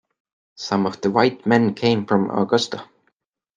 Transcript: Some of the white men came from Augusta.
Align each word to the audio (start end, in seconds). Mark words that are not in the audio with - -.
Some 0.55 0.87
of 0.87 0.99
the 1.01 1.11
white 1.11 1.45
men 1.45 1.75
came 1.75 2.07
from 2.07 2.31
Augusta. 2.31 2.85